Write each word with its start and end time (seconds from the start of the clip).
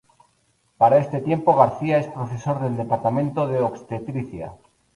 Para 0.79 0.97
este 0.97 1.19
tiempo 1.21 1.55
García 1.55 1.99
es 1.99 2.07
Profesor 2.07 2.59
del 2.59 2.75
Departamento 2.75 3.45
de 3.47 3.59
Obstetricia. 3.61 4.51